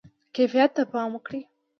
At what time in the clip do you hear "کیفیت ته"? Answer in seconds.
0.35-0.83